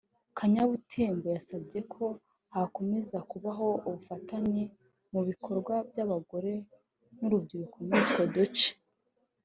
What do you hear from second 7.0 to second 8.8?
n’urubyiruko muri utwo duce